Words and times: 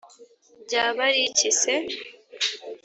byaba 0.65 1.01
ariki 1.09 1.49
se? 1.59 1.73